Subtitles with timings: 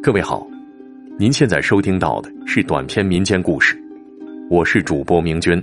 [0.00, 0.46] 各位好，
[1.18, 3.76] 您现在收听到的是短篇民间故事，
[4.48, 5.60] 我是主播明君，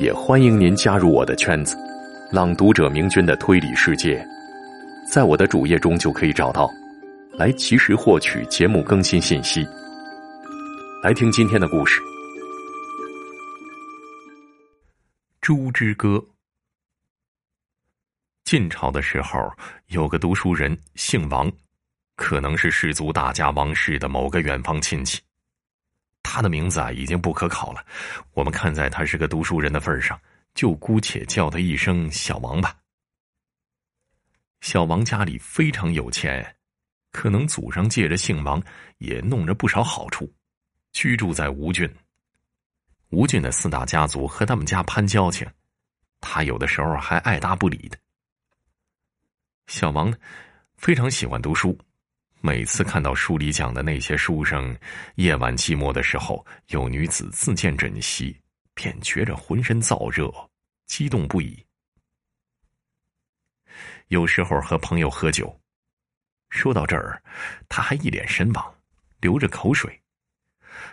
[0.00, 1.76] 也欢迎您加入我的圈子——
[2.32, 4.26] 朗读者明君的推理世界，
[5.12, 6.70] 在我的主页中就可以找到，
[7.32, 9.62] 来及时获取节目更新信息。
[11.02, 12.00] 来听今天的故事，
[15.42, 16.16] 《猪之歌》。
[18.44, 19.38] 晋朝的时候，
[19.88, 21.50] 有个读书人，姓王，
[22.16, 25.20] 可能是氏族大家王氏的某个远方亲戚。
[26.22, 27.86] 他的名字啊，已经不可考了。
[28.32, 30.20] 我们看在他是个读书人的份上，
[30.54, 32.76] 就姑且叫他一声小王吧。
[34.60, 36.56] 小王家里非常有钱，
[37.12, 38.60] 可能祖上借着姓王，
[38.98, 40.28] 也弄着不少好处，
[40.92, 41.88] 居住在吴郡。
[43.10, 45.46] 吴郡的四大家族和他们家攀交情，
[46.20, 47.96] 他有的时候还爱答不理的。
[49.68, 50.16] 小王呢，
[50.76, 51.78] 非常喜欢读书。
[52.46, 54.72] 每次看到书里讲的那些书生，
[55.16, 58.40] 夜晚寂寞的时候，有女子自荐枕席，
[58.72, 60.32] 便觉着浑身燥热，
[60.86, 61.60] 激动不已。
[64.06, 65.60] 有时候和朋友喝酒，
[66.48, 67.20] 说到这儿，
[67.68, 68.74] 他还一脸神往，
[69.20, 70.00] 流着口水。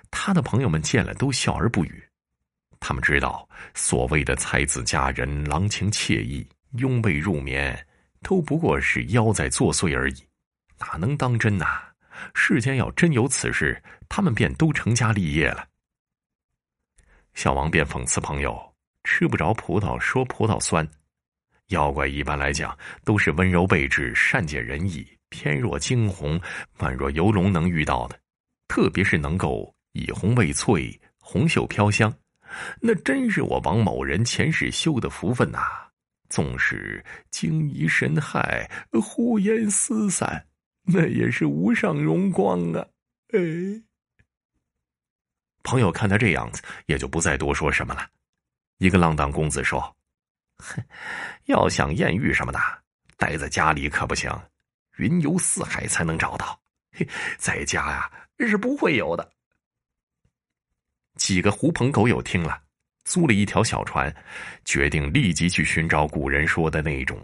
[0.09, 2.03] 他的朋友们见了都笑而不语。
[2.79, 7.87] 他们知道，所谓的才子佳人、郎情妾意、拥被入眠。
[8.23, 10.25] 都不过是妖在作祟而已，
[10.83, 11.65] 哪能当真呐？
[12.33, 15.65] 世间要真有此事，他们便都成家立业了。
[17.33, 20.87] 小王便讽刺朋友吃不着葡萄说葡萄酸，
[21.69, 26.39] 妖怪一般来讲都是温柔备至、善解人意、翩若惊鸿、
[26.79, 28.19] 宛若游龙能遇到的，
[28.67, 32.13] 特别是能够以红为翠、红袖飘香，
[32.81, 35.59] 那真是我王某人前世修的福分呐。
[36.29, 38.67] 纵使惊疑神骇、
[38.99, 40.47] 呼烟四散，
[40.83, 42.85] 那也是无上荣光啊！
[43.29, 43.39] 哎，
[45.63, 48.09] 朋友看他这样子，也就不再多说什么了。
[48.77, 49.95] 一个浪荡公子说
[50.59, 50.83] ：“哼，
[51.45, 52.59] 要想艳遇什么的，
[53.17, 54.29] 待在家里可不行，
[54.97, 56.59] 云游四海才能找到。
[56.91, 59.31] 嘿，在家呀是不会有的。”
[61.15, 62.61] 几个狐朋狗友听了。
[63.05, 64.15] 租了一条小船，
[64.63, 67.21] 决定立即去寻找古人说的那种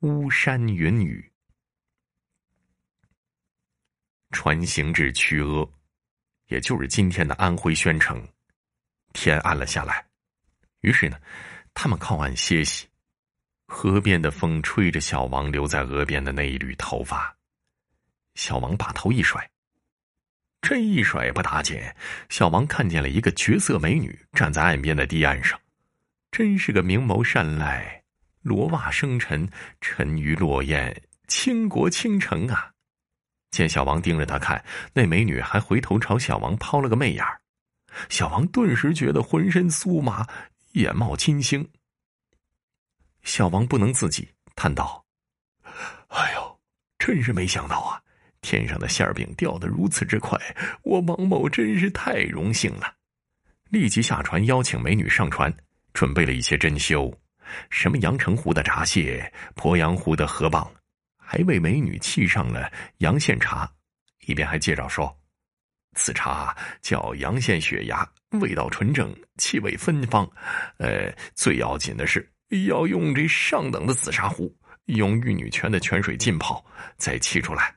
[0.00, 1.31] 巫山云雨。
[4.32, 5.70] 船行至曲阿，
[6.48, 8.26] 也就是今天的安徽宣城。
[9.12, 10.04] 天暗了下来，
[10.80, 11.18] 于是呢，
[11.74, 12.88] 他们靠岸歇息。
[13.66, 17.36] 河边的风吹着小王留在额边的那一缕头发，
[18.34, 19.48] 小王把头一甩。
[20.60, 21.80] 这一甩不打紧，
[22.28, 25.60] 小王看见了一个绝色美女站在岸边的堤岸上，
[26.30, 28.02] 真是个明眸善睐、
[28.42, 29.48] 罗袜生尘、
[29.80, 32.72] 沉鱼落雁、倾国倾城啊！
[33.52, 37.24] 见小王盯着他看，那美女还回头朝小王抛了个媚眼
[38.08, 40.26] 小王顿时觉得浑身酥麻，
[40.72, 41.68] 眼冒金星。
[43.22, 44.26] 小王不能自己，
[44.56, 45.04] 叹道
[46.08, 46.60] ：“哎呦，
[46.98, 48.00] 真是没想到啊！”
[48.40, 50.36] 天上的馅饼掉得如此之快，
[50.82, 52.94] 我王某真是太荣幸了。
[53.68, 55.54] 立即下船邀请美女上船，
[55.92, 57.14] 准备了一些珍馐，
[57.70, 60.66] 什么阳澄湖的闸蟹、鄱阳湖的河蚌，
[61.32, 63.66] 还为美女沏上了阳县茶。
[64.26, 65.18] 一边还介绍说，
[65.94, 70.30] 此茶叫阳县雪芽，味道纯正，气味芬芳。
[70.76, 72.30] 呃，最要紧的是
[72.66, 74.54] 要用这上等的紫砂壶，
[74.84, 76.62] 用玉女泉的泉水浸泡，
[76.98, 77.74] 再沏出来。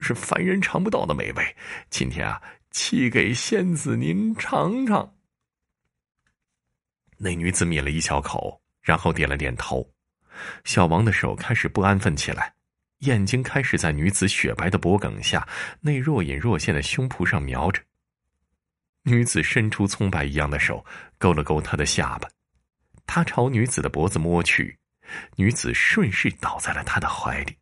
[0.00, 1.56] 是凡人尝不到的美味，
[1.90, 5.14] 今天啊，沏给仙子您尝尝。
[7.16, 9.88] 那女子抿了一小口，然后点了点头。
[10.64, 12.52] 小王的手开始不安分起来，
[13.06, 15.48] 眼睛开始在女子雪白的脖颈下
[15.80, 17.82] 那若隐若现的胸脯上瞄着。
[19.02, 20.84] 女子伸出葱白一样的手，
[21.16, 22.28] 勾了勾他的下巴，
[23.06, 24.76] 他朝女子的脖子摸去，
[25.36, 27.56] 女子顺势倒在了他的怀里。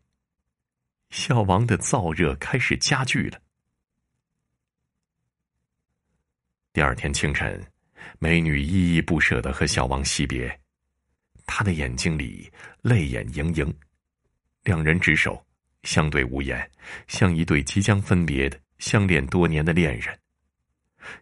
[1.11, 3.39] 小王的燥热开始加剧了。
[6.73, 7.63] 第二天清晨，
[8.19, 10.59] 美女依依不舍的和小王惜别，
[11.47, 13.79] 她的眼睛里泪眼盈盈，
[14.65, 15.45] 两人执手，
[15.83, 16.71] 相对无言，
[17.07, 20.19] 像一对即将分别的相恋多年的恋人。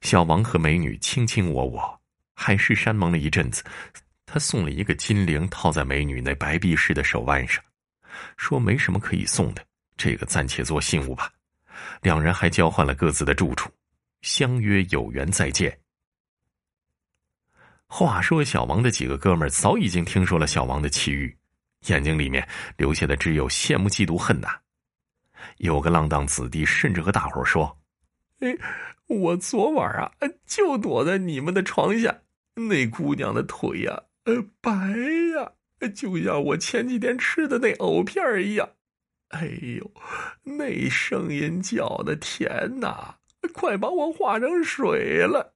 [0.01, 2.01] 小王和美女卿卿我我，
[2.35, 3.65] 海誓山盟了一阵子，
[4.25, 7.63] 他送了一个金铃套在美女那白璧似的手腕上，
[8.37, 9.67] 说没什么可以送的。
[9.97, 11.31] 这个暂且做信物吧。
[12.01, 13.71] 两人还交换了各自的住处，
[14.21, 15.77] 相约有缘再见。
[17.89, 21.37] 话说，小王的几个哥们儿早已经听说了小王的奇遇，
[21.87, 22.47] 眼睛里面
[22.77, 24.49] 留下的只有羡慕、嫉妒、恨呐。
[25.59, 27.79] 有个浪荡子弟甚至和大伙说
[28.41, 28.57] ：“哎，
[29.09, 30.13] 我昨晚啊，
[30.47, 32.21] 就躲在你们的床下，
[32.55, 34.71] 那姑娘的腿呀，呃，白
[35.35, 35.53] 呀，
[35.95, 38.69] 就像我前几天吃的那藕片一样。
[39.29, 39.47] 哎
[39.79, 39.91] 呦，
[40.45, 43.17] 那声音叫的甜呐，
[43.53, 45.55] 快把我化成水了。”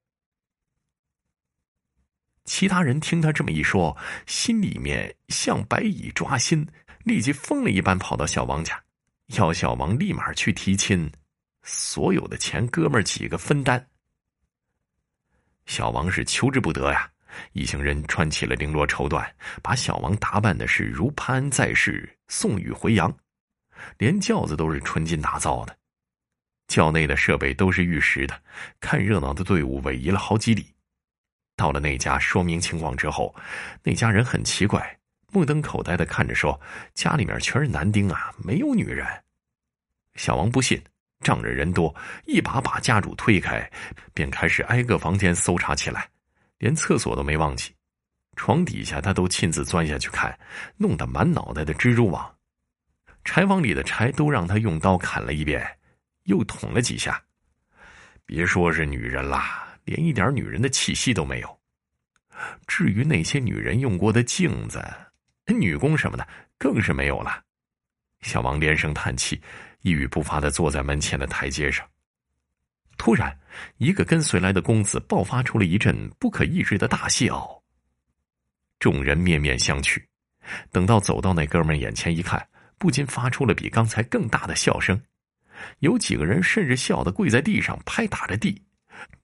[2.47, 3.95] 其他人听他这么一说，
[4.27, 6.67] 心里面像白蚁抓心，
[7.05, 8.81] 立即疯了一般跑到小王家，
[9.37, 11.11] 要小王立马去提亲，
[11.65, 13.85] 所有的钱哥们几个分担。
[15.67, 17.11] 小王是求之不得呀，
[17.53, 19.29] 一行人穿起了绫罗绸缎，
[19.61, 23.13] 把小王打扮的是如潘安在世，送雨回阳，
[23.99, 25.77] 连轿子都是纯金打造的，
[26.69, 28.41] 轿内的设备都是玉石的，
[28.79, 30.76] 看热闹的队伍逶移了好几里。
[31.57, 33.35] 到了那家说明情况之后，
[33.83, 34.99] 那家人很奇怪，
[35.33, 36.61] 目瞪口呆的看着说
[36.93, 39.07] ：“家里面全是男丁啊，没有女人。”
[40.15, 40.81] 小王不信，
[41.21, 41.95] 仗着人多，
[42.27, 43.69] 一把把家主推开，
[44.13, 46.09] 便开始挨个房间搜查起来，
[46.59, 47.75] 连厕所都没忘记，
[48.37, 50.39] 床底下他都亲自钻下去看，
[50.77, 52.31] 弄得满脑袋的蜘蛛网。
[53.25, 55.67] 柴房里的柴都让他用刀砍了一遍，
[56.25, 57.21] 又捅了几下。
[58.25, 59.66] 别说是女人啦。
[59.87, 61.59] 连一点女人的气息都没有。
[62.67, 64.85] 至于那些女人用过的镜子、
[65.47, 66.29] 女工什么的，
[66.59, 67.43] 更是没有了。
[68.21, 69.41] 小王连声叹气，
[69.81, 71.87] 一语不发的坐在门前的台阶上。
[72.99, 73.39] 突然，
[73.79, 77.63] 一个跟随来的公子爆发出了一阵不可抑制的大笑。
[78.79, 80.03] 众人面面相觑，
[80.71, 82.47] 等到走到那哥们眼前一看，
[82.77, 85.01] 不禁发出了比刚才更大的笑声。
[85.79, 88.63] 有几个人甚至笑得跪在地上拍打着地。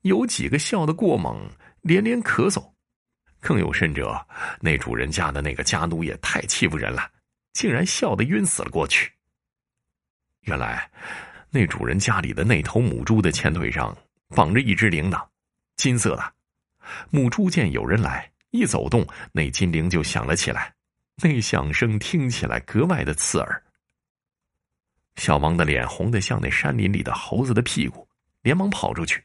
[0.03, 1.49] 有几个笑得过猛，
[1.83, 2.73] 连连咳嗽；
[3.41, 4.27] 更有甚者，
[4.61, 7.11] 那主人家的那个家奴也太欺负人了，
[7.53, 9.13] 竟然笑得晕死了过去。
[10.43, 10.91] 原来，
[11.51, 13.97] 那主人家里的那头母猪的前腿上
[14.29, 15.25] 绑着一只铃铛，
[15.77, 16.35] 金色的。
[17.11, 20.75] 母猪见有人来，一走动，那金铃就响了起来，
[21.23, 23.63] 那响声听起来格外的刺耳。
[25.17, 28.09] 小王的脸红得像那山林里的猴子的屁股，
[28.41, 29.23] 连忙跑出去。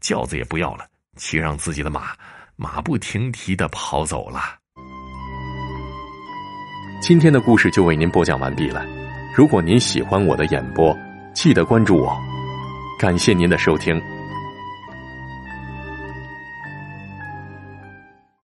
[0.00, 0.86] 轿子也不要了，
[1.16, 2.12] 骑上自己的马，
[2.56, 4.40] 马不停蹄的跑走了。
[7.00, 8.84] 今天的故事就为您播讲完毕了。
[9.34, 10.96] 如果您喜欢我的演播，
[11.34, 12.16] 记得关注我。
[12.98, 14.00] 感谢您的收听。